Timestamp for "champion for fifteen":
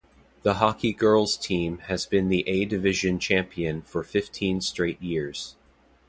3.19-4.59